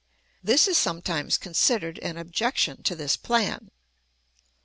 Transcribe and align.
This 0.43 0.67
is 0.67 0.79
sometimes 0.79 1.37
considered 1.37 1.99
an 1.99 2.17
objection 2.17 2.81
to 2.81 2.95
this 2.95 3.15
plan. 3.15 3.69